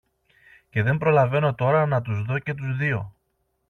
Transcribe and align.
και 0.69 0.81
δεν 0.81 0.97
προλαβαίνω 0.97 1.55
τώρα 1.55 1.85
να 1.85 2.01
τους 2.01 2.21
δω 2.23 2.39
και 2.39 2.53
τους 2.53 2.75
δύο 2.77 3.15